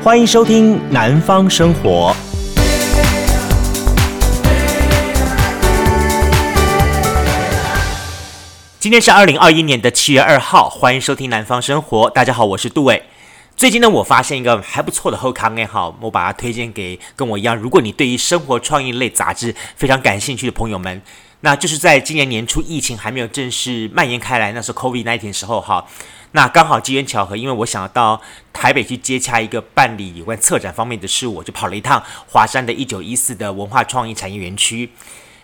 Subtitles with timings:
[0.00, 2.14] 欢迎收听《南方生活》。
[8.78, 12.08] 今天是二零二一年的七月二号，欢迎收听《南方生活》。
[12.12, 13.02] 大家好，我是杜伟。
[13.56, 21.02] 最近呢，我发现一个还不错的后康哎，好，我把它推荐给跟我一样，如果你对于生活创意类杂志非常感兴趣的朋友们。
[21.40, 25.86] 那就是在今年年初，疫情还没有正式蔓延开来，那时候 COVID nineteen 时候，哈，
[26.32, 28.20] 那刚好机缘巧合，因为我想要到
[28.52, 34.90] 台北去接洽一个办理有关策展方面的事务，我就跑了一趟华山的一九一四的文化创意产业园区，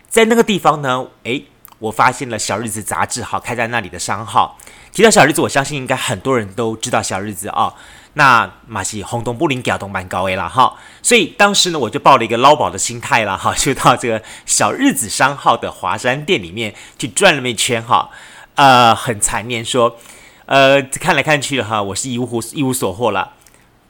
[0.08, 1.44] 在那个地方呢，诶，
[1.78, 4.58] 我发现了小日子杂志，好，开在那里的商号。
[4.92, 7.72] 提到小日子，我相信应该很多人都知道小日子啊。
[8.16, 18.08] 那马西轰动不灵，搅动蛮高 A 了哈，所以当时呢，我就抱了一个捞宝的心态了哈， 就到这个小日子商号的华山店里面去转了一圈哈，
[18.54, 19.98] 呃，很残念说，
[20.46, 23.32] 呃，看来看去哈，我是一无一无所获了。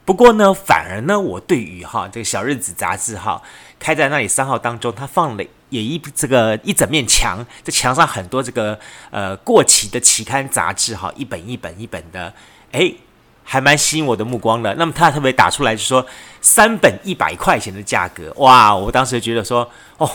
[0.07, 3.43] 不过呢，反而呢，我对于哈这个小日子杂志哈
[3.79, 8.79] 开在那里商号当中，它放了也一这个一整面墙，这墙上很多这个
[9.11, 12.33] 呃过期的期刊杂志哈，一本一本一本的，
[12.73, 12.97] 诶。
[13.45, 14.75] 还蛮吸引我的目光的。
[14.75, 16.05] 那么他特别打出来就说
[16.41, 18.75] 三本一百块钱的价格，哇！
[18.75, 20.11] 我当时觉得说，哦。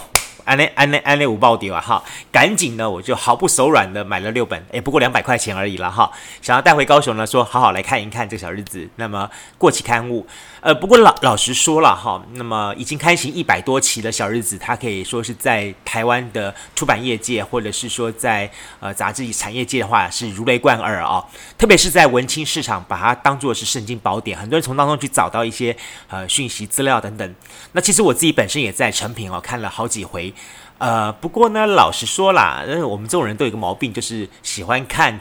[0.46, 1.80] 安内安内安内五爆点啊！
[1.80, 6.12] 哈，赶紧呢，我就毫不手软的买了六本，诶，不过两百块钱而已了哈。
[6.42, 8.90] 想要带回高雄呢，说好好来看一看这个小日子。
[8.96, 10.26] 那么过期刊物，
[10.62, 18.50] 呃，不过老老实说了哈，那么已经开行一百多期的小日子，它可以说是在台湾的出版业界，或者是说在
[18.82, 21.24] 呃杂志产业界的话，是如雷贯耳啊。
[21.58, 25.76] 特别是在文青市场，把它当做是圣经宝典，很多人从当中去找到一些
[26.10, 27.36] 呃讯息资料等等。
[27.72, 30.34] 那其实我自己本身也在成品哦看了好几回。
[30.78, 35.20] 呃，不过呢，老实说啦，呃，我们这种人都有一个毛病，就是喜欢看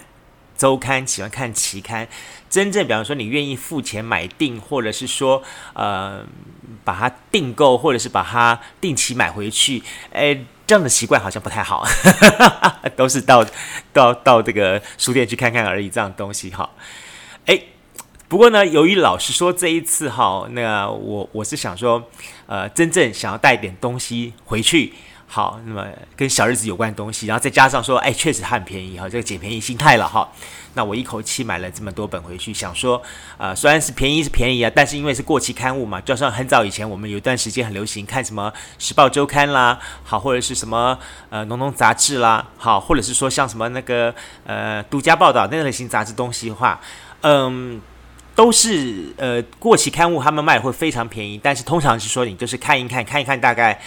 [0.56, 2.06] 周刊，喜欢看期刊。
[2.48, 5.42] 真正，比方说，你愿意付钱买定，或者是说，
[5.74, 6.24] 呃，
[6.84, 11.86] 把它订购，或者是把它定期买回去，哎，这样的习惯好像不太好，
[12.96, 13.44] 都是到
[13.92, 16.68] 到到这个书店去看看而已，这样东西哈。
[17.46, 17.60] 哎，
[18.28, 22.10] 不过呢，由于老实说，这一次哈，那我我是想说，
[22.46, 24.94] 呃，真正想要带点东西回去。
[25.30, 30.26] 好，那么跟小日子有关的东西，然后再加上说，哎，确实很便宜哈，这个捡便宜心态了哈。
[30.72, 33.00] 那我一口气买了这么多本回去，想说，
[33.36, 44.14] 呃，虽然是便宜是便宜啊，但是因为是过期刊物嘛，就像很早以前我们有一段时间很流行看什么《时报周刊》啦，好，或者是什么呃《农农杂志》啦，好，或者是说像什么那个
[44.46, 46.80] 呃独家报道那类型杂志东西的话，
[47.20, 47.78] 嗯，
[48.34, 53.78] 都是呃过期刊物，他们卖会非常便宜，但是通常是说你就是看一看，看一看大概。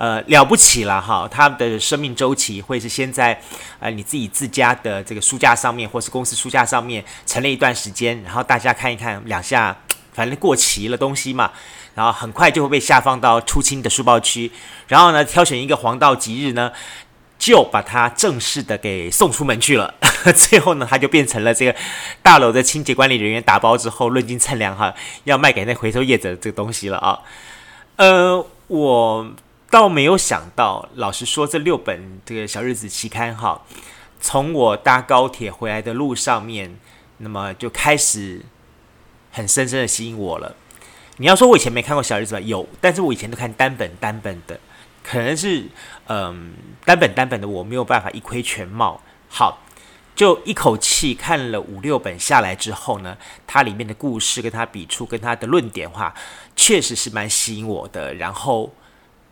[0.00, 1.28] 呃，了不起了哈！
[1.30, 3.38] 它的生命周期会是先在
[3.78, 9.76] 呃你自己自家的这个书架上面，或是公司书架上面陈列一段时间，然后大家看一看两下，
[10.14, 11.50] 反正过期了东西嘛，
[11.94, 14.50] 然后很快就会被下放到出清的书包区，
[14.88, 16.72] 然后呢，挑选一个黄道吉日呢，
[17.38, 19.92] 就把它正式的给送出门去了。
[20.34, 21.76] 最后呢，它就变成了这个
[22.22, 24.94] 大楼的清洁管理人员打包之后论斤称量哈，
[25.24, 27.18] 要卖给那回收业者这个东西了啊。
[27.96, 29.30] 呃，我。
[29.70, 33.62] 倒没有想到，老实说，这六本这个小日子期刊哈，
[34.20, 36.76] 从我搭高铁回来的路上面，
[37.18, 38.44] 那么就开始
[39.30, 40.56] 很深深的吸引我了。
[41.18, 42.40] 你要说我以前没看过小日子吧？
[42.40, 44.58] 有，但是我以前都看单本单本的，
[45.04, 45.66] 可能是
[46.08, 46.52] 嗯
[46.84, 49.00] 单本单本的我没有办法一窥全貌。
[49.28, 49.62] 好，
[50.16, 53.16] 就一口气看了五六本下来之后呢，
[53.46, 56.12] 它里面的故事跟它笔触跟它的论点话，
[56.56, 58.14] 确实是蛮吸引我的。
[58.14, 58.74] 然后。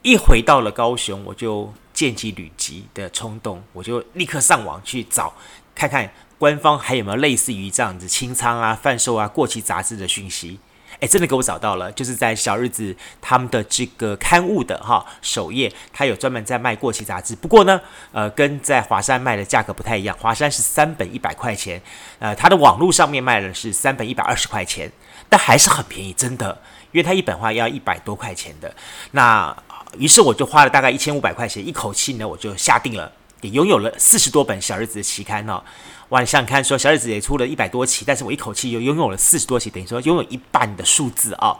[0.03, 5.35] 一回到了高雄，我就见机履机的冲动，我就立刻上网去找，
[5.75, 10.61] 看看官方还有没有类似于这样子清仓啊、贩售啊、过期杂志的讯息。
[11.01, 17.37] 哎，真的给我找到了，就是在小日子他们的这个刊物的哈首页，他有专门在卖过期杂志。
[17.37, 17.81] 不过呢，
[18.11, 21.81] 呃，跟在华山卖的价格不太一样，华山是三本一百块钱，
[22.19, 24.91] 呃，他的网络上面卖的是三本一百二十块钱，
[25.29, 26.61] 但还是很便宜，真的，
[26.91, 28.75] 因为他一本话要一百多块钱的
[29.13, 29.57] 那。
[29.97, 35.63] 于是我就花了大概一千五百块钱，一口气呢，我就下定了，也拥有了四十多本小日子的期刊哦。
[36.11, 41.57] 哇，你想看，说小日子也出了一百多期，但是我一口气又拥有了四十多期，等于说拥有一半的数字啊、哦。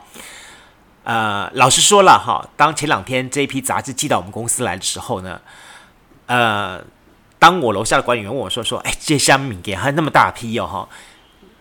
[1.03, 5.39] 呃，老实说了哈，当前两天这一批杂志寄到我们公司来的时候呢，
[6.27, 6.83] 呃，
[7.39, 10.89] 当我楼下的管理员问我说说，哎，这箱米给还那么大批哦哈。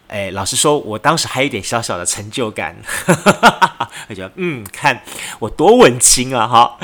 [0.08, 2.74] 哎，老实说，我当时还有一点小小的成就感，
[4.08, 5.02] 我觉得，嗯，看
[5.38, 6.78] 我多文青啊，哈，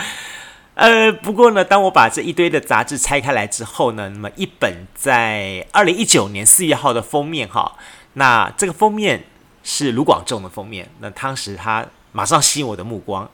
[0.74, 7.76] 呃，不过呢，当我把这一堆的杂志拆开来之后呢，那么一本在二零一九年四月号的封面，哈，
[8.12, 9.24] 那这个封面
[9.62, 10.90] 是卢广仲的封面。
[11.00, 13.28] 那当时他马上吸引我的目光，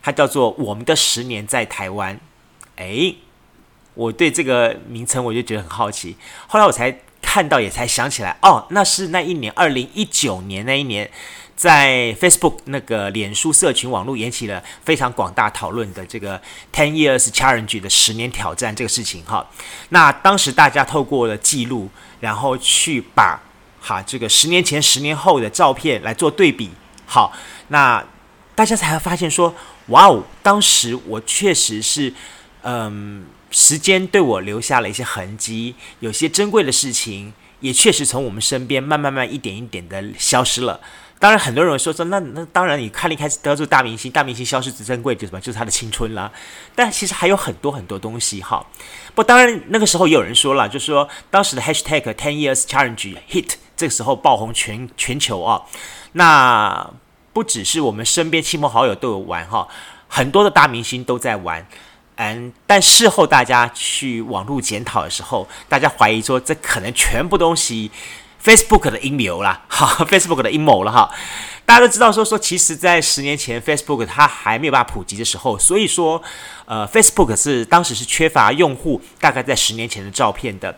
[0.00, 2.14] 它叫做《我们的十年在台湾》。
[2.76, 3.16] 诶，
[3.94, 6.16] 我对这个名称我就觉得很好奇。
[6.46, 11.10] 后来我才看到，也才想起来，哦，那是那一年，二零一九年那一年。
[11.54, 16.40] 在 Facebook 那个脸书社群网络引起了非常广大讨论的这个
[16.72, 19.46] Ten Years Challenge 的十年挑战这个事情哈，
[19.90, 21.88] 那当时大家透过了记录，
[22.18, 23.40] 然后去把
[23.80, 26.70] 哈这个十年前、十年后的照片来做对比，
[27.06, 27.32] 好，
[27.68, 28.04] 那
[28.56, 29.54] 大家才会发现说，
[29.88, 32.12] 哇哦，当时我确实是，
[32.62, 40.80] 嗯，时间对我留下了一些痕迹，有些珍贵的事情也确实从我们身边慢慢慢一点一点的消失了。
[41.20, 45.40] 当然，很多人说说，那那当然，你看一开始得罪大明星，大明星消失最珍贵就什么？
[45.40, 46.28] 就是他的青春啦。
[46.74, 48.66] 但其实还有很多很多东西哈。
[49.14, 55.62] 不，当然那个时候也有人说了，就是说当时的 Hashtag Ten Years Challenge Hit 这个时候爆红全全球啊。
[56.14, 56.90] 那
[57.32, 59.68] 不只是我们身边亲朋好友都有玩哈，
[60.08, 61.64] 很多的大明星都在玩。
[62.16, 67.90] 嗯，但事后大家去网络检讨的时候，大家怀疑说这可能全部东西。
[68.44, 71.08] Facebook 的阴谋啦， 哈，Facebook 的阴谋了哈。
[71.64, 76.20] 大家都知道说说，其实，在十年前，Facebook 它还没有办法普及的时候，所以说，
[76.64, 80.76] 呃，Facebook 是当时是缺乏用户，大概在十年前的照片的。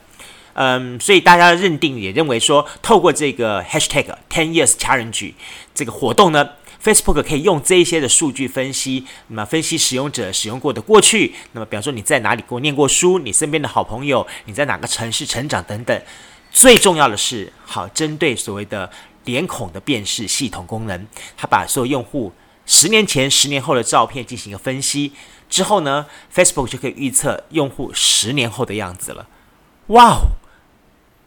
[0.53, 5.33] 嗯，所以大家认定也认为说，透过这个 Hashtag Ten Years Challenge
[5.75, 6.47] 这个活动呢
[6.85, 16.03] ，Facebook 可以用这一些的数据分析，那么分析使用者使用过的过去，那么比方说你在哪里过念过书，你身边的好朋友，你在哪个城市成长等等。
[16.51, 18.91] 最重要的是，好，针对所谓的
[19.25, 22.33] 脸孔的辨识系统功能，它把所有用户
[22.67, 25.13] 十年前、十年后的照片进行一个分析
[25.49, 29.27] 之后呢，Facebook 就可以预测用户十年后的样子了。
[29.87, 30.21] 哇哦！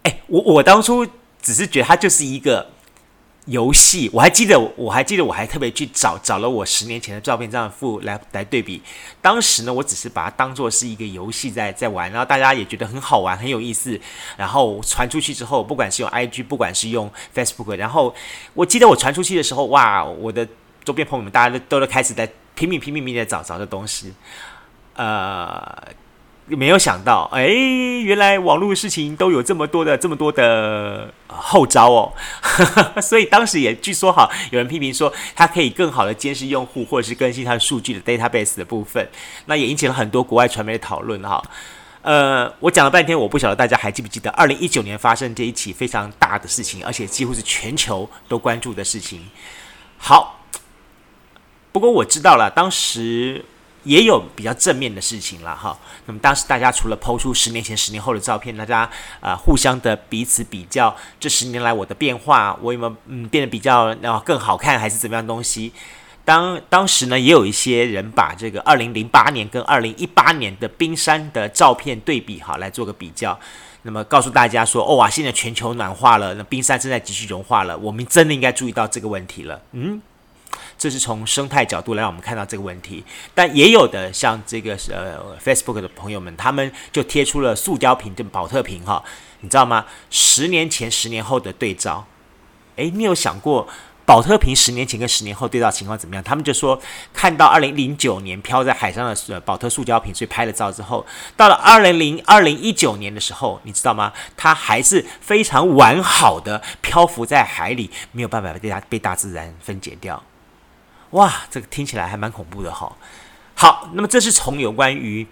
[0.04, 1.06] 哎，我我当初
[1.42, 2.70] 只是觉得它就是一个。
[3.48, 8.82] 游戏，我还记得，我还记得，我还特别去找找了我十年前的照片，这样附来来对比。
[9.22, 14.00] 当时呢，我只是把它当做是一个游戏在在玩，然后大家也觉得很好玩，很有意思。
[14.36, 18.14] 然后传出去之后，不管是用 IG，不管是用 Facebook，然后
[18.54, 20.48] 我记得我传出去的时候，哇，我的
[20.84, 24.14] 周边朋友们大家都都开始在拼命拼命拼命的找找这东西，
[24.96, 25.84] 呃。
[26.56, 32.14] 没有想到，哎，原来网络事情都有这么多的这么多的后招哦，
[33.02, 39.06] 所以当时也据说哈，有人批评说它可以更好的监视用户或者是更新它的数据的 database 的部分，
[39.48, 41.44] 那也引起了很多国外传媒的讨论哈。
[42.02, 49.22] 呃，我讲了半天，我不晓得大家还记不记得，二零一九年发生这一起非常大的事情，而且几乎是全球都关注的事情。
[49.98, 50.40] 好，
[51.74, 53.44] 不过我知道了，当时。
[53.88, 55.78] 也有比较正面的事情了哈。
[56.06, 58.88] 那么当时大家除了抛出十年前、十年后的照片，大家
[59.22, 65.72] 啊、互相的彼此比较，这十年来我的变化，我有没有嗯变得比较然后更好看，还是怎么样东西？
[66.26, 73.40] 当当时呢，也有一些人把这个二零零八年跟二零一八年的冰山的照片对比哈，来做个比较。
[73.84, 79.62] 那么告诉大家说，哦哇，现在全球暖化了，那冰山正在继续融化了，我们真的应该注意到这个问题了。
[79.72, 80.02] 嗯。
[80.78, 83.04] 这是从生态角度来让我们看到这个问题，
[83.34, 89.04] 但也有的像这个呃 Facebook 的朋友们，他们就贴出了塑胶瓶跟宝特瓶哈，
[89.42, 89.86] 你知道吗？
[90.10, 92.06] 十年前、十年后的对照，
[92.76, 93.68] 诶，你有想过
[94.06, 96.24] 宝特瓶十年前跟十年后对照情况怎么样？
[96.24, 96.80] 他们就说
[97.12, 101.06] 看到二零零九年漂在海上的呃宝特塑胶瓶，所以拍了照之后，
[101.36, 104.14] 到了二零零二零一九年的时候，你知道吗？
[104.38, 110.24] 它还是非常完好的漂浮在海里，没有办法被大被大自然分解掉。
[111.12, 112.96] 哇，这个听起来还蛮恐怖的哈。
[113.56, 115.26] 好，那么这是从有关于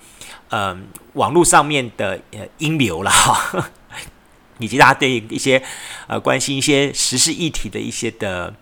[0.49, 3.69] 嗯、网络上面的呃阴流了哈，
[4.59, 5.61] 以及大家对一些
[6.07, 8.53] 呃关心一些时事议题的一些的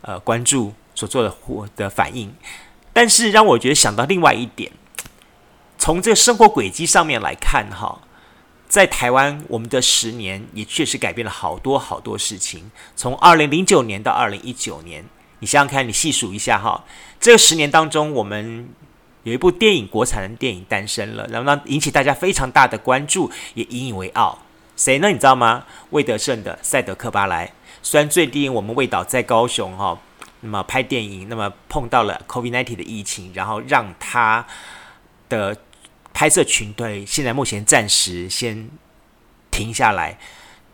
[0.00, 2.32] 呃关注所做的或的反应。
[2.92, 4.72] 但是让我觉得想到另外一点，
[5.78, 8.00] 从这个生活轨迹上面来看哈，
[8.68, 15.04] 在台湾我们的十年也确实改变了好多好多事情，从二零零九年到二零一九年。
[15.42, 16.84] 你想想看，你细数一下哈，
[17.18, 18.68] 这十年当中，我们
[19.24, 24.38] 有一部电影，国产的电影诞生了，然后呢，引起大家非常大的关注，也引以为傲。
[24.76, 25.08] 谁呢？
[25.08, 25.64] 你知道吗？
[25.90, 27.46] 魏德胜的《赛德克巴莱》。
[27.82, 29.98] 虽然最近我们魏导在高雄哈，
[30.42, 34.46] 那么拍电影，那么碰到了 COVID-19 的疫情，然后让他
[35.28, 35.56] 的
[36.14, 38.70] 拍摄群队现在目前暂时先
[39.50, 40.16] 停下来，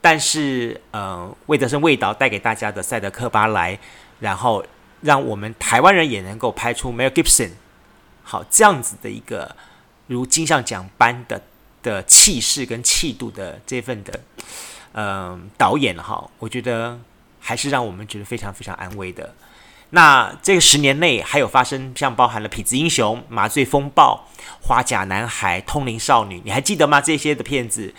[0.03, 3.75] 但是呃，魏德胜魏导带给大家的《赛德克巴莱》。
[4.21, 4.65] 然后
[5.01, 7.51] 让我们台湾人也能够拍出 Mel Gibson
[8.23, 9.55] 好这样子的一个
[10.07, 11.43] 如金像奖般的
[11.83, 14.21] 的气势跟气度的这份的
[14.95, 16.99] 嗯、导演哈，我觉得
[17.39, 19.33] 还是让我们觉得非常非常安慰的。
[19.91, 24.27] 那这个十年内还有发生像包含了《痞子英雄》《麻醉风暴》
[24.67, 27.01] 《花甲男孩》《通灵少女》，你还记得吗？
[27.01, 27.95] 这些的片子，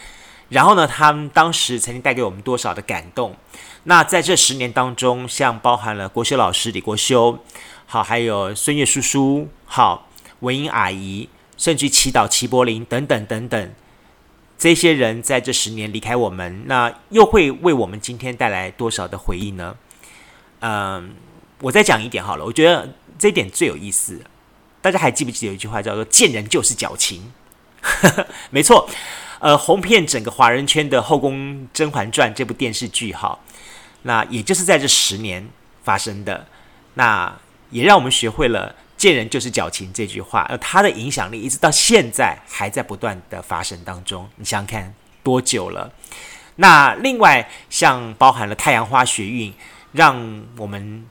[0.50, 3.36] 然后呢，他们当时曾经带给我们多少的感动？
[3.84, 7.40] 那在这十年当中，像包含了国修老师李国修，
[7.86, 10.08] 好，还有孙越叔叔，好，
[10.42, 13.72] 文英阿姨，甚至祈祷齐柏林等等等等，
[14.58, 19.76] 这些人在这十年离开我们，那又会为我们今天带来多少的回忆呢？
[20.60, 21.16] 嗯。
[21.62, 22.88] 我再讲一点好了，我觉得
[23.18, 24.22] 这一点最有意思。
[24.82, 27.34] 大家还记不记得有一句话叫做“见人就是矫情”？
[28.50, 28.90] 没错，
[29.40, 33.40] 呃，红遍整个华人圈的《后宫甄嬛传》这部电视剧，哈，
[34.04, 35.50] 那也就是在这十年
[35.84, 36.46] 发生的。
[36.94, 37.34] 那
[37.72, 44.30] 也让我们学会了“见人就是矫情”这句话，而它的影响力一直到现在还在不断的发生当中。
[44.36, 44.94] 你想想看，
[45.24, 45.92] 多久了？
[46.58, 49.54] 那另外，像包含了太阳花学运，
[49.94, 51.06] 让我们。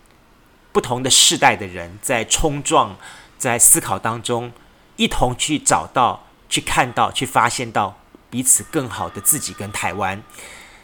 [0.70, 2.94] 不同的世代的人在冲撞、
[3.36, 4.52] 在思考当中，
[4.94, 7.97] 一同去找到、去看到、去发现到
[8.30, 10.22] 彼此更好的自己跟台湾。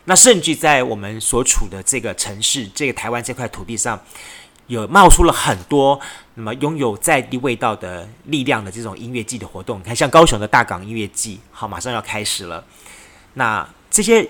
[0.04, 4.00] 那甚至在我们所处的这个城市、这个台湾这块土地上，
[4.66, 6.00] 有冒出了很多
[6.34, 9.78] 那么拥有在地味道的力量的这种音乐季的活动。
[9.78, 12.64] 你看，像高雄的大港音乐季，好，马上要开始了。
[13.34, 14.28] 那这些。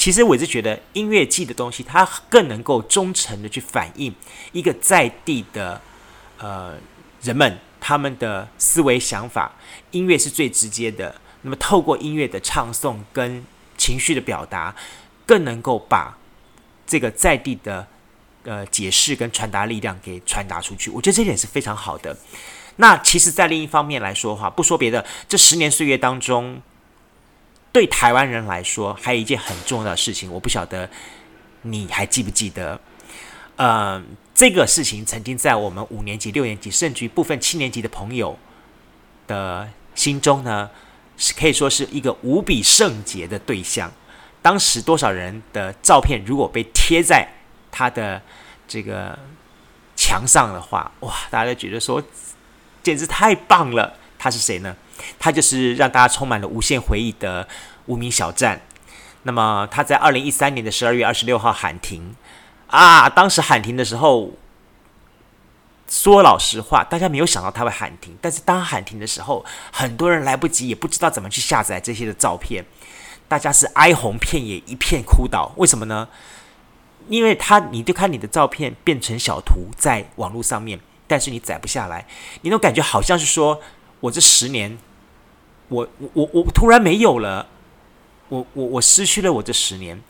[0.00, 4.14] 其实我一直觉得音乐季的东西，它更能够忠诚的去反映
[4.52, 5.80] 一个在地的
[6.38, 6.76] 呃
[7.20, 9.50] 人们他们的思维想法。
[9.90, 11.12] 音乐是最直接的，
[11.48, 13.42] 那么透过音乐的唱诵跟
[13.78, 14.76] 情绪的表达，
[15.24, 16.18] 更能够把
[16.86, 17.86] 这个在地的
[18.42, 20.90] 呃解释跟传达力量给传达出去。
[20.90, 22.14] 我觉得这点是非常好的。
[22.76, 26.60] 那其实，在另一方面来说的话，不说别的，这十年岁月当中。
[27.72, 30.90] 对台湾人来说，还有一件很重要的事情，我不晓得
[31.62, 32.78] 你还记不记得？
[33.56, 34.02] 呃，
[34.34, 38.38] 这个事情曾经在我们五年级、六年级，甚至于部分七年级的朋友
[39.26, 40.70] 的心中呢，
[41.18, 43.92] 是可以说是一个无比圣洁的对象。
[44.40, 47.28] 当时多少人的照片，如果被贴在
[47.70, 48.22] 他的
[48.66, 49.18] 这个
[49.94, 52.02] 墙上的话，哇，大家都觉得说，
[52.82, 53.92] 简直太棒了。
[54.18, 54.74] 他是谁呢？
[55.18, 57.46] 他就是让大家充满了无限回忆的
[57.86, 58.60] 无名小站。
[59.24, 62.14] 那么他在二零一三年的十二月二十六号喊停
[62.68, 63.08] 啊！
[63.08, 64.32] 当时喊停的时候，
[65.88, 68.16] 说老实话，大家没有想到他会喊停。
[68.20, 72.64] 但是当喊停的时候，很多人来不及，也不知道怎么去下载这些的照片，
[73.26, 75.52] 大家是哀鸿遍野，一片哭倒。
[75.56, 76.08] 为什么呢？
[77.08, 82.06] 因为他，你就看你的照片变成小图在网络上面，但是你载不下来，
[82.42, 83.60] 你那种感觉好像是说。
[84.00, 84.78] 我这十年，
[85.66, 87.48] 我我我我突然没有了，
[88.28, 90.00] 我我我失去了我这十年，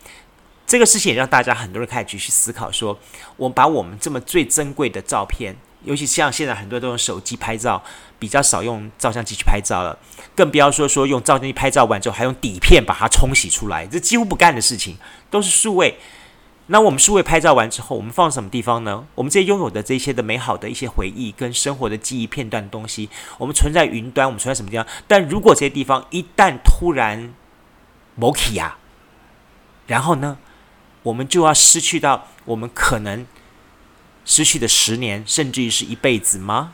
[0.66, 2.98] 这个事情也让大家很多人开始去思考说，
[3.38, 7.82] 我把我们这么最珍贵的照片，尤其像现在很多都用手机拍照，
[8.18, 9.98] 比较少用照相机去拍照了，
[10.34, 14.96] 更不要说说用照相机拍照完之后还用底片把它冲洗出来，这几乎不干的事情，
[15.30, 15.98] 都是数位。
[16.70, 19.06] 那我们数位拍照完之后，我们放什么地方呢？
[19.14, 23.08] 我们这些拥有的这些的美好的一些回忆跟生活的记忆片段东西，
[23.38, 24.86] 我们存在云端，我们存在什么地方？
[25.06, 27.32] 但如果这些地方一旦突然
[28.16, 28.76] 没去呀，
[29.86, 30.36] 然后呢，
[31.04, 33.26] 我们就要失去到我们可能
[34.28, 36.72] 失去的十年，甚至于是一辈子吗？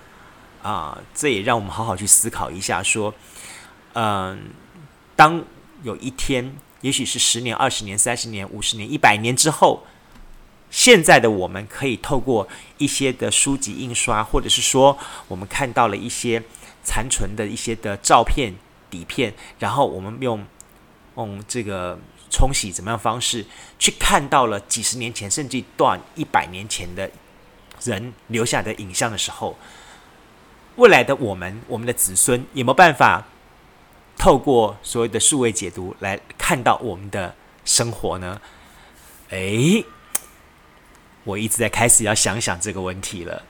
[0.62, 3.14] 啊，这也让我们好好去思考一下，说，
[3.94, 4.50] 嗯，
[5.16, 5.42] 当
[5.82, 6.54] 有一天。
[6.80, 9.86] 也许是十年、二十年、三十年、五十年、一百年之后，
[10.70, 12.46] 现在的我们可以透过
[12.76, 16.42] 一些的书籍印刷，或者是说我们看到了一些
[16.82, 18.52] 残存的一些的照片
[18.90, 20.46] 底片，然后我们用
[21.16, 23.46] 用这个冲洗怎么样方式
[23.78, 27.10] 去看到了几十年前甚至一段一百年前的
[27.84, 29.56] 人留下的影像的时候，
[30.76, 33.26] 未来的我们，我们的子孙有没有办法？
[34.16, 38.40] 透过所谓的数位解读来看到我们的生活呢？
[39.30, 39.84] 诶，
[41.24, 43.42] 我一直在开始要想想这个问题了。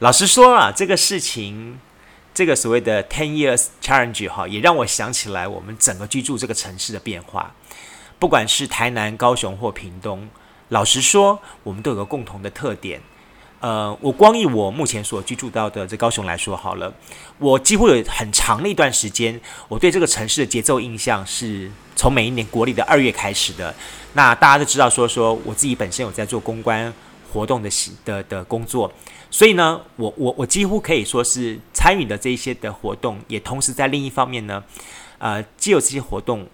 [0.00, 1.78] 老实说啊，这个事情，
[2.34, 7.54] 这个所谓的 Ten Years Challenge 哈，也让我想起来我们整个居住这个城市的变化。
[8.18, 10.28] 不管是台南、高雄或屏东，
[10.70, 13.00] 老实说，我们都有个共同的特点。
[13.60, 16.92] 呃，我光以我目前所居住到的这高雄来说好了，
[17.38, 23.74] 我几乎有很长的一段时间，我对这个城市的节奏印象是从每一年国历的二月开始的。
[24.12, 26.92] 那大家都知道说说我自己本身有在做公关
[27.32, 27.70] 活动的
[28.04, 28.92] 的的工作，
[29.30, 34.62] 所以呢，我我我几乎可以说是参与的这一些的活动，也同时在另一方面呢，
[35.18, 36.46] 呃，既有这些活动，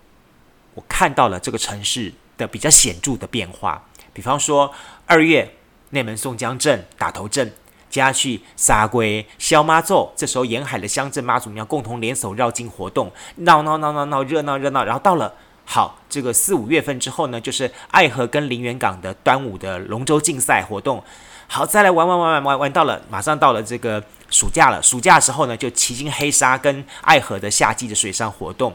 [0.75, 3.85] 我看到了这个城市的比较显著的变化。
[4.13, 4.73] 比方说
[5.07, 5.53] 二月
[5.93, 7.47] 内门宋江镇打头阵，
[7.91, 14.85] 接下去三月消妈祖，这时候沿海的乡镇妈祖庙共同联手绕境活动，闹闹闹闹闹，热闹热闹。
[14.85, 15.35] 然后到了
[15.67, 21.05] 好这个四五月份之后呢，就是爱河跟林园港的端午的龙舟竞赛活动。
[21.47, 24.83] 好，再来玩玩玩玩玩玩到了，马上到了这个暑假了。
[24.83, 28.75] 暑假的时候呢，就旗津黑沙跟爱河的夏季的水上活动。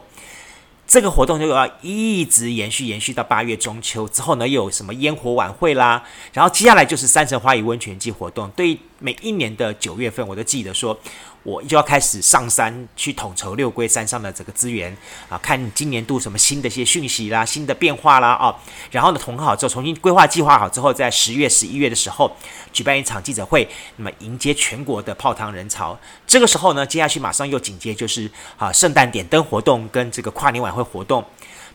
[0.88, 6.02] 这个活动就要一直延续延续到八月中秋之后呢，又有什么烟火晚会啦，
[6.32, 8.48] 然后接下来就是三层花语温泉季活动。
[8.56, 10.98] 对每一年的九月份，我都记得说。
[11.44, 14.94] 我就要开始上山去统筹六龟山上的这个资源
[15.30, 18.54] 啊，看今年度什么新的一些讯息啦、新的变化啦啊，
[18.90, 22.30] 然后呢，统好之后，重新规划计划好之后，在十月、十一月的时候
[22.70, 25.98] 举办一场记者会，那么迎接全国的泡汤人潮。
[26.26, 31.24] 这个时候呢，接下去马上又紧接就是啊，圣诞点灯活动跟这个跨年晚会活动，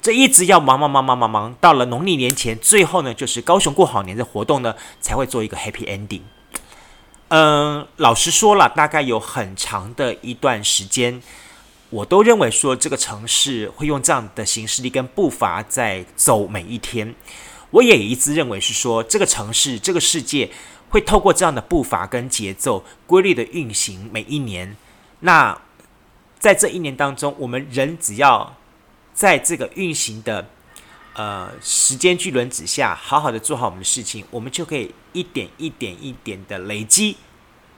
[0.02, 6.22] 这一直要忙忙忙忙忙忙，到了农历年前，最后呢，就是高雄过好年的活动呢，才会做一个 happy ending。
[7.36, 11.20] 嗯，老实说了，大概有很长的一段时间，
[11.90, 17.16] 我都认为说这个城市会用这样的形式力跟步伐在走每一天。
[17.72, 20.52] 我也一直认为是说，这个城市、这个世界
[20.92, 24.78] 会透过这样的步伐跟节奏规律的运行每一年。
[25.22, 25.60] 那
[26.38, 28.56] 在这一年当中，我们人只要
[29.16, 30.50] 在这个运行的
[31.14, 34.94] 呃时间巨轮之下，好好的做好我们的事情，我们就可以。
[35.14, 37.16] 一点一点一点的累积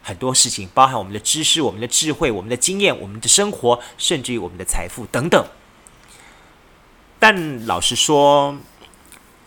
[0.01, 5.45] 很多事情，包含我们的知识、我们的智慧、我们的经验、我们的生活，甚至于我们的财富等等。
[7.19, 8.55] 但老实说，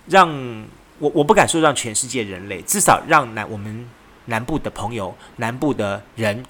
[0.04, 0.28] 让
[0.98, 3.88] 我我不敢说让全世界人类，至少让南我们
[4.26, 6.44] 南部的朋友、南部的人，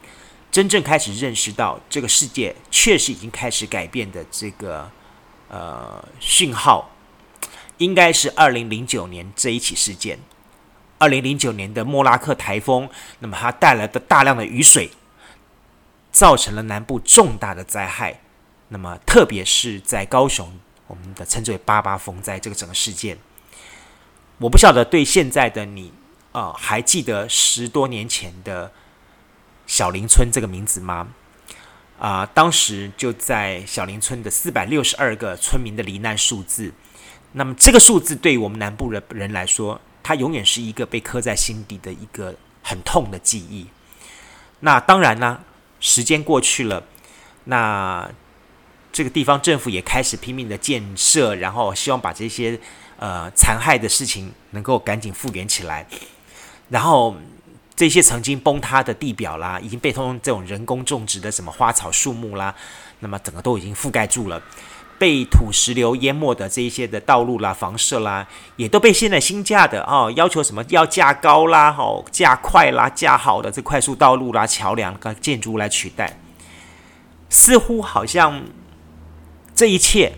[0.50, 4.90] 真正开始认识到这个世界确实已经开始改变的这个
[5.48, 6.90] 呃讯号，
[7.78, 10.18] 应该是二零零九年这一起事件。
[10.98, 14.90] 二零零九年的莫拉克台风，那么它带来的大量的雨水，
[16.10, 18.20] 造成了南部重大的灾害。
[18.70, 23.16] 那么，特别是在高雄，我们的称之为“八八风灾”这个整个事件，
[24.38, 25.92] 我不晓得对现在的你、
[26.32, 28.72] 呃，还记得十多年前的
[29.66, 31.08] 小林村这个名字吗？
[31.98, 36.72] 啊、当时就在小林村的四百六十二个村民的罹难数字。
[37.32, 43.66] 那么，这个数字对于我们南部的人来说，它永远是一个被刻在心底的一个很痛的记忆。
[44.60, 45.40] 那当然呢，
[45.78, 46.82] 时间过去了，
[47.44, 48.10] 那
[48.90, 52.58] 这个地方政府也开始拼命的建设，然后希望把这些
[52.98, 55.86] 呃残害的事情能够赶紧复原起来。
[56.70, 57.14] 然后
[57.76, 62.52] 这些曾经崩塌的地表啦，已经被通这种人工种植的什么花草树木啦，
[63.00, 64.42] 那么整个都已经覆盖住了。
[64.98, 76.18] 被土石流淹没的这一些的道路啦、房舍啦，也都被现在新架的哦，要求什么要架高啦、哦架快啦、架好的这快速道路啦、桥梁跟建筑来取代，
[77.28, 78.42] 似乎好像
[79.54, 80.14] 这一切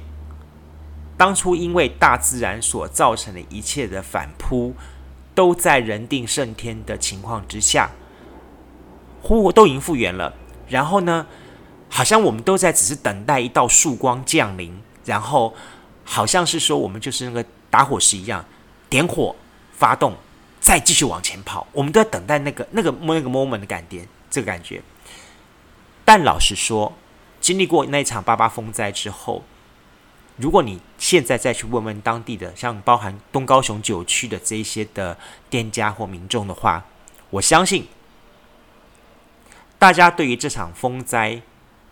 [1.19, 4.75] 当初因为大自然所造成的一切的反扑，
[5.35, 7.91] 都在人定胜天的情况之下，
[9.23, 10.33] 呼都已经复原了，
[10.69, 11.27] 然后呢？
[11.93, 15.53] 好像我们都在只是等待一道曙光降临，然后
[16.05, 18.45] 好像是说我们就是那个打火石一样，
[18.89, 19.35] 点火
[19.73, 20.17] 发动，
[20.61, 21.67] 再继续往前跑。
[21.73, 24.81] 我们都在等待那个那个那个 moment 的感觉，这个感觉。
[26.05, 26.93] 但老实说，
[27.41, 29.43] 经历过那一场八八风灾之后，
[30.37, 35.19] 如果你现在再去问问当地的，像包含东高雄九区的这一些的
[35.51, 36.85] 店家或民众的话，
[37.31, 37.89] 我相信
[39.77, 41.43] 大家对于这场风灾。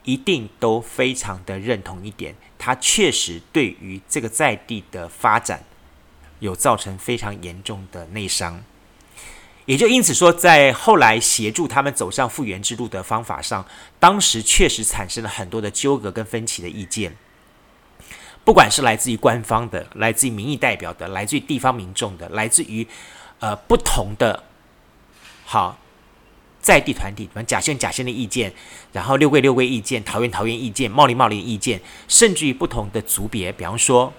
[0.09, 5.63] 一定都非常的认同一点，它确实对于这个在地的发展
[6.39, 8.65] 有造成非常严重的内伤，
[9.67, 13.67] 也就因此说，在后来协助他们走上复原之路的方法上，
[14.01, 17.15] 当时确实产生了很多的纠葛跟分歧的意见，
[18.45, 22.89] 不管是来自于官方的、来自于民意代表的、来自于地方民众的、来自于
[23.41, 24.45] 呃不同的，
[25.45, 25.77] 好。
[26.69, 28.53] 在地团体，什么甲县甲县的意见，
[28.93, 34.13] 然后六龟六龟意见，桃园桃园意见，茂林茂林意见，甚至于不同的族别，比方说，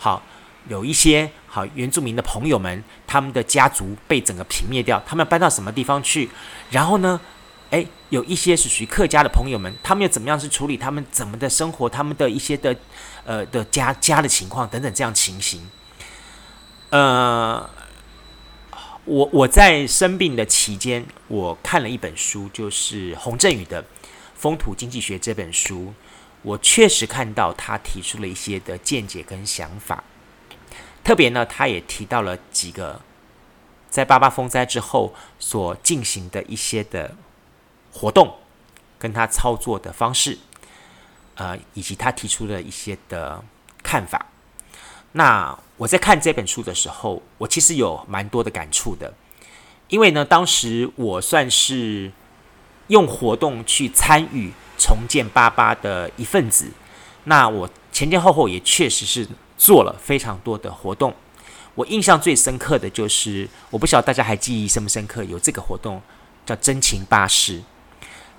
[0.00, 0.20] 好
[0.66, 6.28] 有一些好原住民的朋友们，他们的家族被整个平灭掉，他们搬到什么地方去？
[6.70, 7.20] 然后呢，
[7.70, 12.74] 诶，有一些是属于客家的朋友们，他们又怎么样去处理他们怎么的生活，他们的一些的
[13.24, 15.60] 呃的家家的情况等等这样情形，
[16.90, 17.70] 呃。
[19.04, 23.82] 我我在生病的期间，我看了一本书，就是洪振宇的
[24.36, 25.92] 《风土经济学》这本书。
[26.42, 30.02] 我确实看到他提出了一些的见解跟想法。
[31.02, 33.00] 特别呢，他也提到了几个
[33.90, 37.16] 在八八风灾之后所进行的一些的
[37.92, 38.36] 活动，
[38.98, 40.38] 跟他操作的方式，
[41.34, 43.44] 呃，以及他提出的一些的
[43.82, 44.26] 看法。
[45.12, 49.12] 那我在看这本书的时候，我其实有蛮多的感触的，
[49.88, 52.10] 因为呢，当时我算是
[52.86, 56.70] 用活动去参与重建八八的一份子。
[57.24, 61.14] 那我前前后后也确实是做了非常多的活动。
[61.74, 66.00] 我印象最深刻的就是，我不晓得大家还记忆深不深刻，有这个活动
[66.46, 67.62] 叫真情巴士。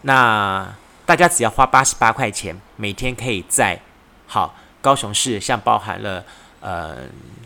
[0.02, 0.74] 那
[1.06, 3.80] 大家只要花八十八块钱，每天可以在
[4.26, 6.26] 好高雄市，像包含了。
[6.64, 6.96] 呃，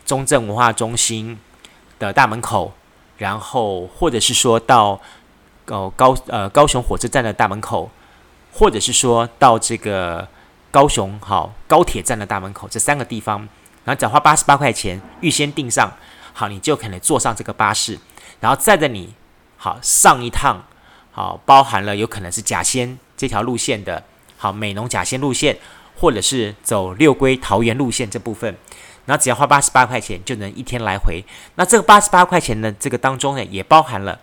[0.06, 1.40] 中正文化中心
[1.98, 2.72] 的大门口，
[3.18, 5.02] 然后或者是说到
[5.66, 7.90] 高高呃高雄火车站的大门口，
[8.54, 10.28] 或者是说到这个
[10.70, 13.40] 高雄好高铁站的大门口，这三个地方，
[13.86, 15.92] 然后只要花八十八块钱预先订上，
[16.34, 17.98] 好，你就可能坐上这个巴士，
[18.40, 19.16] 然后载着你
[19.58, 20.64] 好上一趟，
[21.12, 24.04] 好包含了有可能是甲仙这条路线的，
[24.38, 25.58] 好美浓甲仙路线，
[25.96, 28.56] 或者是走六龟桃园路线这部分。
[29.08, 31.24] 然后只要花八十八块钱就能一天来回。
[31.56, 34.20] 那这个八十八块钱呢，这个当中呢，也包含了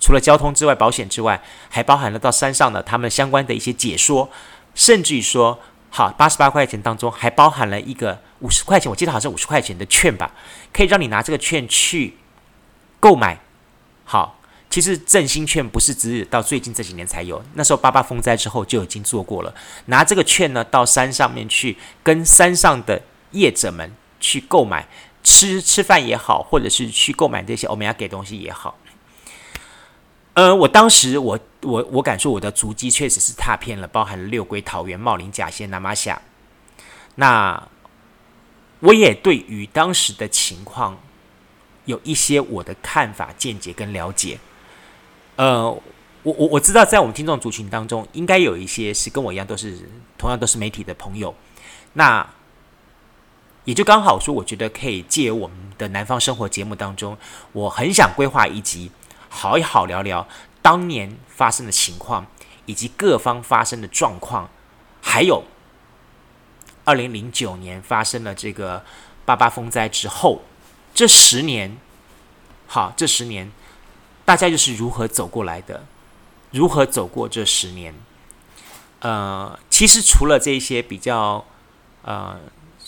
[0.00, 4.30] 除了交通之外，保险之外，还包含了到山上的他们相关的一些解说，
[4.74, 10.32] 甚至于说，好，八十八块钱当中还包含了一个五十块钱，我记得好像五十块钱的券吧，
[10.72, 12.16] 可以让你拿这个券去
[12.98, 13.38] 购买。
[14.04, 14.40] 好，
[14.70, 19.54] 其实振兴券不是只到最近这几年才有，那时候八八风灾之后就已经做过了。
[19.84, 23.92] 拿这个券呢，到山上面去跟山上的业者们。
[24.22, 24.88] 去购买
[25.22, 28.78] 吃吃饭也好，或者是去购买这些欧米亚给东西也好。
[30.32, 36.22] 呃，我当时我我我敢说我的足迹确实是踏遍了，包含了六龟、桃园、茂林、甲仙、南马夏。
[37.16, 37.68] 那
[38.80, 40.98] 我也对于当时的情况
[41.84, 44.38] 有一些我的看法、见解跟了解。
[45.36, 45.68] 呃，
[46.22, 51.34] 我我我知道在我们听众族群当中，应该有一些是跟我一样，都是同样都是媒体的朋友。
[51.92, 52.26] 那
[53.64, 57.16] 也就刚好说，我觉得可以借我们的南方生活节目当中，
[57.52, 58.90] 我很想规划一集，
[59.28, 60.26] 好一好聊聊
[60.60, 62.26] 当年发生的情况，
[62.66, 64.50] 以及各方发生的状况，
[65.00, 65.44] 还有
[66.84, 68.84] 二零零九年发生了这个
[69.24, 70.42] 八八风灾之后，
[70.92, 71.78] 这十年，
[72.66, 73.52] 好，这十年
[74.24, 75.84] 大家又是如何走过来的？
[76.50, 77.94] 如何走过这十年？
[78.98, 81.44] 呃，其实除了这些比较，
[82.02, 82.40] 呃。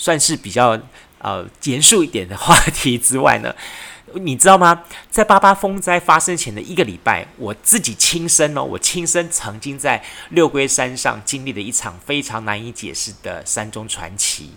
[0.04, 0.78] 算是比较
[1.18, 3.54] 呃严肃一点的话题之外呢，
[4.12, 4.84] 你知道吗？
[5.10, 14.50] 在八八风灾发生前的一个礼拜，我自己亲身哦，我亲身曾经在六龟山上经历了一场非常难以解释的山中传奇，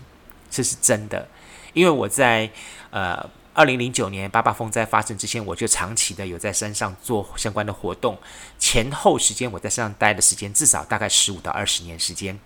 [0.50, 1.26] 这是真的。
[1.72, 2.50] 因为我在
[2.90, 8.18] 呃二零零九年八八风灾发生之前，我就长期的有在山上做相关的活动，
[8.58, 12.38] 前后时间我在山上待的时间至少大概十五到二十年时间。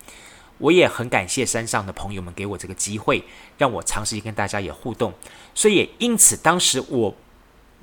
[0.59, 3.23] 我也很感谢山上的朋友们给我这个机会，
[3.57, 5.13] 让我长时间跟大家也互动。
[5.53, 7.15] 所以也因此，当时我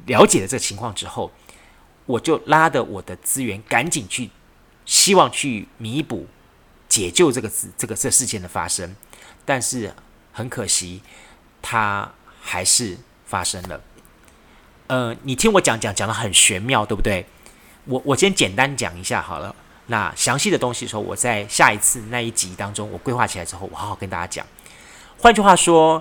[0.07, 1.31] 了解了这情况之后，
[2.07, 4.31] 我就拉着我的资源赶紧去，
[4.87, 6.27] 希望去弥补、
[6.89, 8.97] 解救这个事、这个这事件的发生。
[9.45, 9.93] 但是
[10.33, 11.03] 很可惜，
[11.61, 13.81] 它还是发生了。
[14.87, 17.27] 呃，你听我讲讲讲得很玄妙，对不对？
[17.85, 19.55] 我我先简单讲一下好了。
[19.91, 24.47] 那详细的东西的时候，我在下一次那一集当中，我规划起来之后，我好好跟大家讲。
[25.19, 26.01] 换句话说，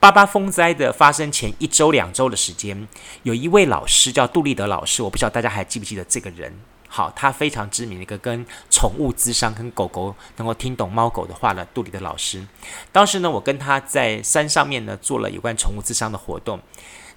[0.00, 2.88] 八八风灾的发生前一周、两周的时间，
[3.22, 6.52] 有一位老师叫杜立德老师，我不知道大家还记不记得这个人？
[6.88, 12.44] 好，他非常知名的一个跟宠物智商、跟狗狗能够听懂猫狗的话的杜立德老师。
[12.90, 16.58] 当时呢，我跟他在山上面呢做了有关宠物智商的活动。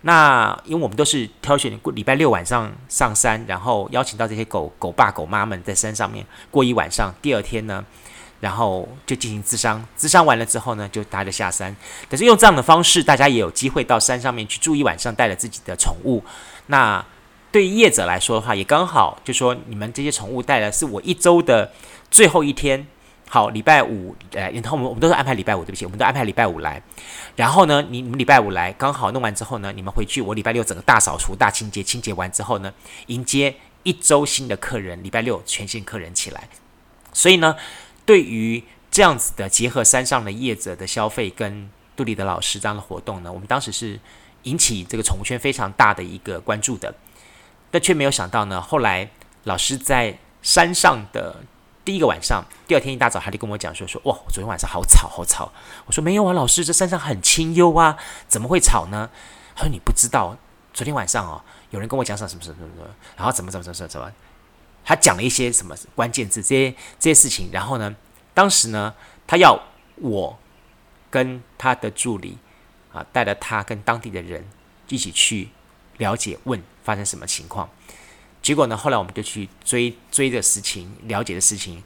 [0.05, 7.13] 那因为我们都是挑选礼拜六晚上上山，然后邀请到这些狗狗爸狗妈们在山上面过一晚上。
[7.21, 7.83] 第二天呢，
[8.41, 11.73] 然后就进行咨商，咨商完了之后呢，就大家下山。
[12.09, 16.21] 可是用这样的方式，大家也有机会到山上面去住一晚上，带了自己的宠物。
[16.67, 17.03] 那
[17.51, 21.71] 对于业者来说的话，也刚好就说你们这些宠物带来是我一周的
[22.11, 22.85] 最后一天。
[23.29, 26.79] 好，礼拜五，呃，然后我们我们都是安排礼拜五，对不起，我们都安排礼拜五来。
[27.36, 32.71] 然后呢，你你们礼拜五来，刚好弄完之后呢，你们回去，我礼拜六整个大扫除、大清洁，清洁完之后呢，
[33.07, 36.47] 迎接一周新的客人，礼拜六全新客人起来。
[37.12, 37.55] 所以呢，
[38.05, 43.99] 对于这样子的结合山上的业者的消费跟杜立德老师这样的活动呢，我们当时是
[44.43, 46.93] 引起这个宠物圈非常大的一个关注的，
[47.71, 49.09] 但却没有想到呢，后来
[49.45, 51.38] 老师在山上的。
[51.85, 55.51] 第一个晚上，第二天一大早他就跟我讲说说哇，昨天晚上好吵好吵。
[55.85, 59.09] 我说没有啊，老师，这山上很清幽啊，怎么会吵呢？
[59.55, 60.37] 他说你不知道，
[60.73, 64.11] 昨天晚上哦，有人跟我讲什么什么什么什么，然后怎么怎么怎么怎么怎么，
[64.85, 67.93] 他讲了一些什么关键字，这些这些事情，然后呢，
[68.33, 68.93] 当时呢，
[69.27, 69.61] 他要
[69.97, 70.39] 我
[71.09, 72.37] 跟他的助理
[72.93, 74.47] 啊，带着他跟当地的人
[74.87, 75.49] 一起去
[75.97, 77.69] 了解问发生什么情况。
[78.43, 81.82] 结果呢，后来我们就去追追的事情，了解的事情，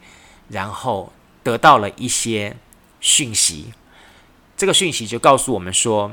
[0.50, 2.58] 然后得到了一些
[3.00, 3.72] 讯息。
[4.58, 6.12] 这个讯息就告诉我们说，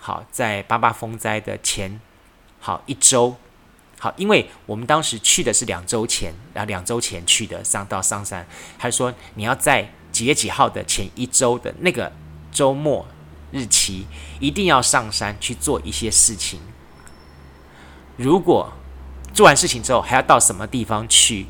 [0.00, 2.00] 好，在八八风灾的前
[2.58, 3.36] 好一周，
[3.98, 12.10] 好，因为我们当时去的是两周前，然后两周前去的上到上山，他说你要在几月几号的前一周的那个
[12.50, 13.06] 周末
[13.50, 14.06] 日期，
[14.40, 16.58] 一定要上山去做一些事情。
[18.16, 18.72] 如果
[19.32, 21.46] 做完事情之后，还要到什么地方去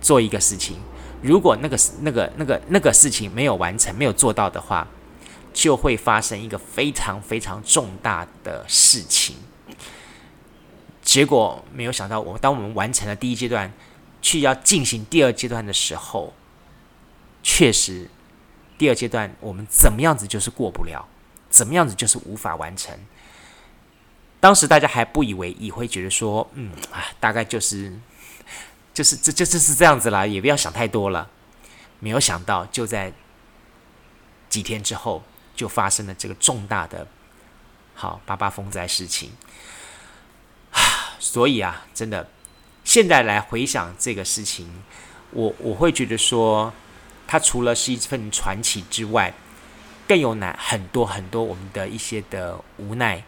[0.00, 0.76] 做一个事情？
[1.22, 4.86] 如果那个、那个、那个、那个事情没有完成、没有做到的话，
[5.54, 9.36] 就会发生一个非常非常重大的事情。
[11.02, 13.72] 结果没有想到，我当我们完成了第一阶段，
[14.20, 16.34] 去要进行第二阶段的时候，
[17.42, 18.10] 确实
[18.76, 21.08] 第二阶段我们怎么样子就是过不了，
[21.48, 22.94] 怎么样子就是无法完成。
[24.38, 27.92] 当时大家还不以为意，会觉得说，嗯啊，大概就是，
[28.92, 31.28] 就是这这这是这样子啦，也不要想太多了。
[31.98, 33.12] 没有想到，就在
[34.48, 35.24] 几天之后，
[35.56, 37.08] 就发生了这个重大的，
[37.94, 39.32] 好八八风灾事情。
[40.70, 42.28] 啊，所以啊，真的，
[42.84, 44.70] 现在来回想这个事情，
[45.30, 46.72] 我我会觉得说，
[47.26, 49.32] 它除了是一份传奇之外，
[50.06, 53.24] 更有难很多很多我们的一些的无奈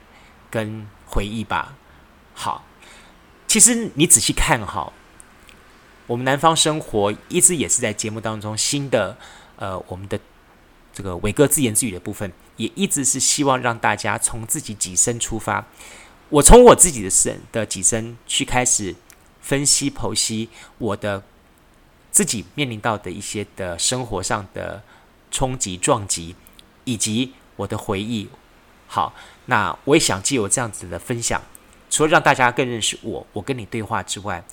[0.50, 0.86] 跟。
[1.08, 1.74] 回忆吧，
[2.34, 2.64] 好，
[3.46, 4.92] 其实你仔细看哈，
[6.06, 9.16] 我们南方生活一直也是在节目当中新的
[9.56, 10.20] 呃，我们的
[10.92, 15.64] 这个伟哥自言自语的部分，也一直是希望让大家从自己己身出发。
[16.28, 18.94] 我从我自己的身的己身去开始
[19.40, 21.22] 分析剖析我的
[22.10, 24.82] 自己面临到的一些的生活上的
[25.30, 26.36] 冲击撞击，
[26.84, 28.28] 以及我的回忆。
[28.86, 29.14] 好，
[29.50, 31.40] 那我也想借由这样子的分享，
[31.88, 34.44] 除了让大家更认识我，我跟你对话之外，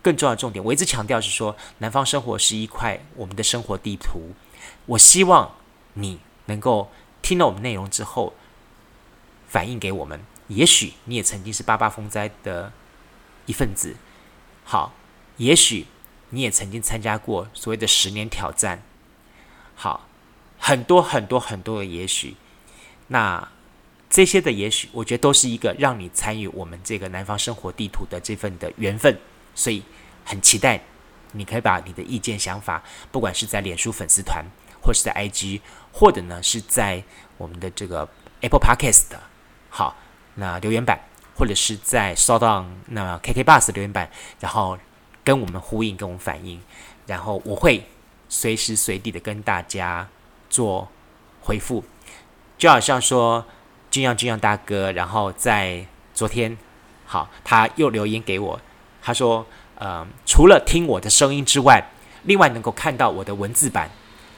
[0.00, 4.34] 更重要的重点，我一直强调是说，南方生活是一块我们的生活地图。
[4.86, 5.50] 我希望
[5.94, 8.34] 你能够听了我们内容之后，
[9.48, 10.20] 反映给我们。
[10.46, 12.72] 也许你也曾经是八八风灾的
[13.46, 13.96] 一份子，
[14.62, 14.94] 好，
[15.38, 15.88] 也许
[16.30, 18.80] 你也曾经参加过所谓的十年挑战，
[19.74, 20.06] 好，
[20.60, 22.36] 很多很多很多的也许，
[23.08, 23.48] 那。
[24.08, 29.18] 这些的也许，我觉得都是一个让你参与我们这个南方生活地图的这份的缘分，
[29.54, 29.82] 所以
[30.24, 30.80] 很期待
[31.32, 34.44] 你可以把你的意见想法，不管是在脸书粉丝团，
[34.80, 35.60] 或是在 IG，
[35.92, 37.02] 或者呢是在
[37.36, 38.08] 我们的这个
[38.42, 39.06] Apple Podcast，
[39.68, 39.96] 好，
[40.36, 41.00] 那留言板，
[41.36, 44.78] 或者是在 SoundOn 那 KKBus 留言板，然后
[45.24, 46.62] 跟我们呼应，跟我们反映，
[47.06, 47.84] 然后我会
[48.28, 50.08] 随时随地的跟大家
[50.48, 50.88] 做
[51.42, 51.84] 回复，
[52.56, 53.44] 就好像说。
[53.96, 55.82] 君阳，君阳大哥，然后在
[56.12, 56.54] 昨天，
[57.06, 58.60] 好，他又留言给我，
[59.00, 61.82] 他说，呃，除了听我的声音之外，
[62.24, 63.90] 另外能够看到我的文字版。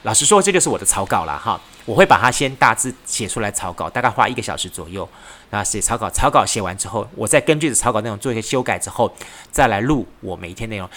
[0.03, 5.05] 老实说，这就是我的草稿了哈，我会把它先大致写出来草稿，大概花一个小时左右，
[5.49, 9.13] 那写草稿，草稿写完之后，我再根据草稿内容做一些修改之后，
[9.51, 10.89] 再来录我每一天内容。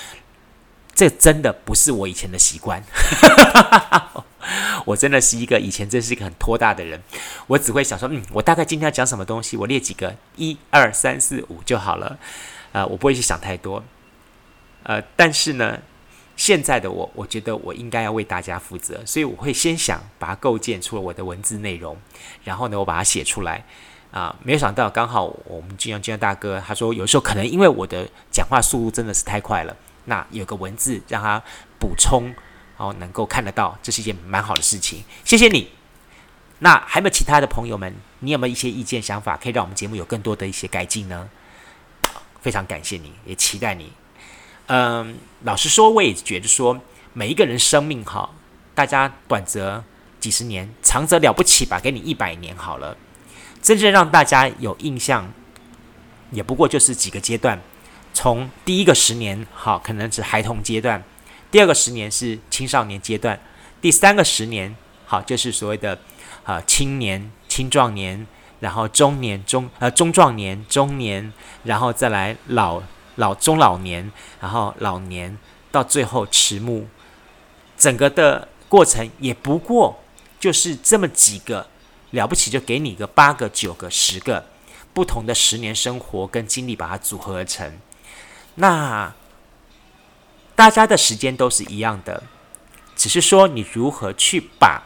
[1.02, 2.80] 这真的不是我以前的习惯。
[4.86, 7.02] 我真的是一个以前真是一个很拖大的人，
[7.48, 12.16] 我只会想说，嗯，我大概今天要讲什么东西，我列几个一二三四五就好了，
[12.70, 13.82] 呃，我不会去想太多，
[14.84, 15.80] 呃，但是呢，
[16.36, 21.96] 现在的我，我觉得我应该要为大家负责，所以我会先想把它构建出了我的文字内容，
[22.44, 23.64] 然后呢，我把它写出来，
[24.12, 31.42] 啊、没有想到刚好我们金阳金阳大哥他说，有时候可能因为我的讲话速度真的是太快了，那有个文字让他
[31.78, 32.34] 补充。
[32.78, 35.04] 哦，能够看得到，这是一件蛮好的事情。
[35.24, 35.70] 谢谢你。
[36.60, 37.94] 那还有没有其他的朋友们？
[38.20, 41.28] 你有没有一些意见想法，可以让我们节目有更多的一些改进呢？
[42.40, 43.92] 非常感谢你，也期待你。
[44.66, 46.80] 嗯，老实说，我也觉得说，
[47.12, 48.30] 每一个人生命哈，
[48.74, 49.84] 大家短则
[50.18, 52.96] 几十年，长则了不起吧，给你一百年好了。
[53.60, 55.32] 真正让大家有印象，
[56.32, 57.60] 也不过就是几个阶段。
[58.12, 61.02] 从第一个十年，好，可能是孩童阶段。
[61.50, 63.38] 第二个十年是青少年阶段，
[63.80, 65.98] 第三个十年，好，就是所谓的
[66.44, 68.26] 啊青年、青壮年，
[68.60, 71.32] 然后中年、中呃中壮年、中年，
[71.64, 72.82] 然后再来老
[73.16, 75.36] 老中老年，然后老年，
[75.70, 76.86] 到最后迟暮，
[77.76, 80.02] 整个的过程也不过
[80.40, 81.68] 就是这么几个
[82.12, 84.46] 了不起，就给你个八个、九个、十个
[84.94, 87.78] 不同的十年生活跟经历，把它组合而成。
[88.56, 89.14] 那
[90.54, 92.22] 大家的时间都是一样的，
[92.94, 94.82] 只是说你如何去把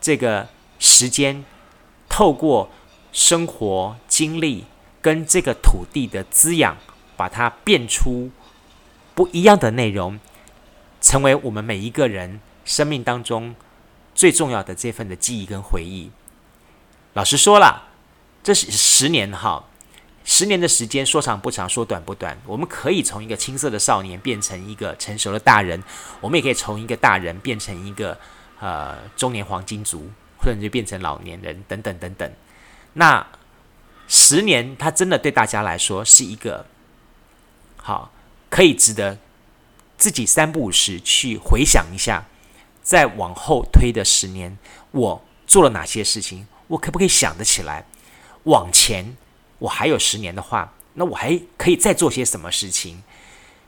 [0.00, 0.48] 这个
[0.78, 1.44] 时间
[2.08, 2.70] 透过
[3.12, 4.64] 生活经历
[5.00, 6.76] 跟这个土地的滋养，
[7.16, 8.30] 把它变出
[9.14, 10.18] 不一样的内容，
[11.00, 13.54] 成为我们每一个人生命当中
[14.14, 16.10] 最重要的这份的记忆跟回忆。
[17.14, 17.88] 老实说了，
[18.42, 19.64] 这是十年哈，
[20.24, 22.38] 十年的时间说长不长，说短不短。
[22.46, 25.82] 我们可以从一个青涩的少年变成一个成熟的大人，
[26.20, 28.18] 我们也可以从一个大人变成一个
[28.60, 32.32] 呃中年黄金族，或者就变成老年人等等等等。
[32.92, 33.26] 那
[34.08, 36.66] 十年，它真的对大家来说是一个
[37.76, 38.12] 好，
[38.48, 39.18] 可以值得
[39.96, 42.26] 自己三不五时去回想一下，
[42.82, 44.58] 再往后推的十年，
[44.90, 46.46] 我做了哪些事情？
[46.68, 47.86] 我可不可以想得起来？
[48.44, 49.16] 往前，
[49.60, 53.00] 我还有十年的话，那我还可以再做些什么事情？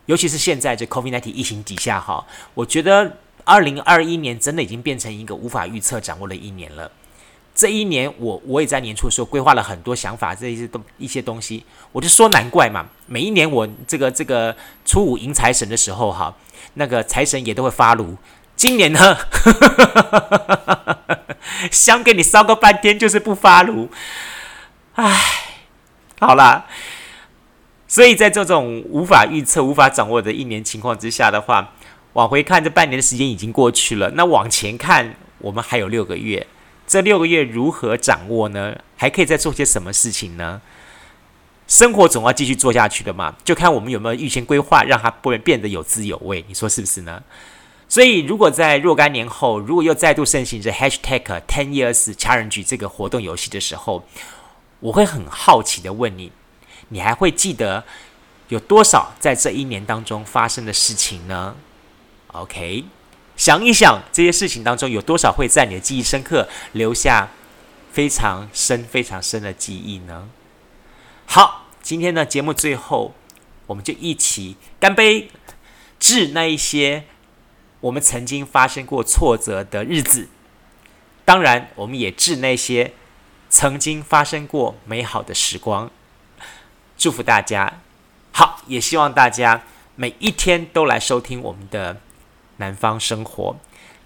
[0.07, 6.91] 尤其是现在这 COVID-19 疫情底下，哈，我觉得二零二一年真的已经变成一个无法预测、掌握的一年了。
[7.55, 12.89] 这一年，我我也在年初的时候规划了很多想法，这些东一些东西，我就说难怪嘛。
[13.07, 16.35] 每一年我这个这个初五迎财神的时候，哈，
[16.75, 18.17] 那个财神也都会发炉。
[18.57, 19.17] 今年呢，
[21.71, 23.91] 香给你烧个半天，就是不发炉。
[24.95, 25.52] 唉，
[26.25, 26.67] 好啦，
[27.89, 31.73] 所以在这种无法预测、无法掌握的一年情况之下的话，
[32.13, 34.09] 往回看这半年的时间已经过去了。
[34.13, 36.47] 那往前看，我们还有六个月。
[36.87, 38.77] 这六个月如何掌握呢？
[38.97, 40.61] 还可以再做些什么事情呢？
[41.67, 46.45] 生活总要继续做下去的嘛，就看我们有没有预先规划，让它不会变得有滋有味。
[46.47, 47.21] 你说是不是呢？
[47.89, 54.07] 所以，如果在若干年后，如果又再度盛行着 Hashtag Ten Years Challenge 这个活动游戏的时候，
[54.83, 56.31] 我会很好奇的问你：
[56.89, 57.85] 你还会记得
[58.49, 61.57] 有多少在这一年当中发生的事情呢
[62.33, 62.85] ？OK。
[63.35, 67.31] 想一想，这些事情当中有多少会在你的记忆深刻，留下
[67.91, 70.29] 非常深、非常深的记忆呢？
[71.27, 73.15] 好，今天呢，节目最后，
[73.67, 75.31] 我们就一起干杯，
[75.99, 77.05] 致那一些
[77.81, 80.29] 我们曾经发生过挫折的日子。
[81.25, 82.93] 当然，我们也致那些
[83.53, 85.89] 曾经发生过美好的时光。
[86.97, 87.81] 祝福大家，
[88.33, 89.63] 好，也希望大家
[89.95, 91.99] 每一天都来收听我们的。
[92.59, 93.57] 南方生活，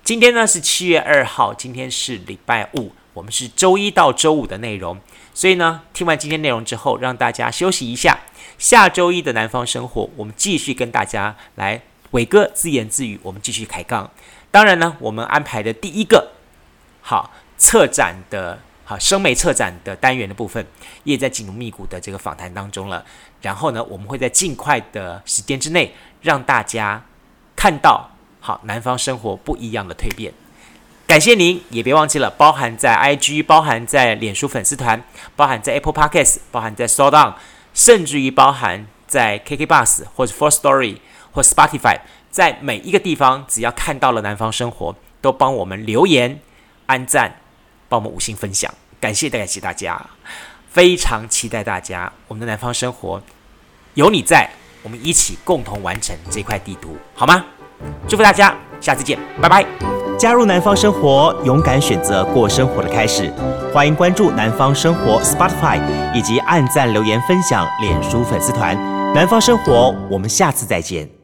[0.03, 4.99] 今天呢是七月二号，今天是礼拜五，我们是周一到周五的内容，
[5.35, 8.19] 所以呢，听完今天内容之后，让大家休息一下，
[8.57, 11.83] 下周一的南方生活，我们继续跟大家来
[12.13, 14.11] 伟哥自言自语，我们继续开杠。
[14.51, 16.33] 当然呢，我们安排的第一个
[17.03, 20.65] 好策展的好声美策展的单元的部分，
[21.03, 23.05] 也在紧锣密鼓的这个访谈当中了。
[23.43, 27.05] 然后呢，我们会在尽快的时间之内，让大家
[27.57, 28.09] 看到。
[28.39, 30.33] 好，南方生活不一样的蜕变，
[31.05, 35.03] 感谢您，也别忘记了，包含在 IG，包含在脸书粉丝团，
[35.35, 37.35] 包含在 Apple Podcast，包含在 SoundOn，
[37.75, 40.99] 甚至于包含在 KKBox 或者 Firstory
[41.33, 41.99] 或 Spotify，
[42.31, 46.39] 在每一个地方，只要看到了南方生活，都帮我们留言、
[46.87, 47.41] 按赞，
[47.89, 50.01] 帮我们五星分享，感谢感谢大家，
[50.71, 53.23] 非常期待大家，我们的南方生活
[53.95, 54.49] 有你在，
[54.83, 57.45] 我们一起共同完成这块地图，好吗？
[58.09, 59.65] 祝福大家，下次见，拜拜！
[60.19, 63.31] 加入南方生活，勇敢选择过生活的开始。
[63.73, 65.79] 欢迎关注南方生活 Spotify，
[66.15, 68.75] 以及按赞、留言、分享脸书粉丝团。
[69.15, 71.16] 南方生活，我们下次再见。